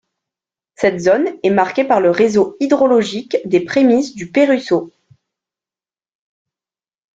[0.73, 4.91] Cette zone est marquée par le réseau hydrologique des prémices du Péruseau.